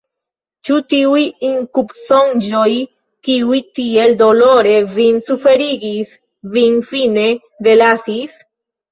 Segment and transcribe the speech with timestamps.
[0.67, 2.69] Ĉu tiuj inkubsonĝoj,
[3.27, 6.15] kiuj tiel dolore vin suferigis,
[6.55, 7.27] vin fine
[7.69, 8.35] delasis?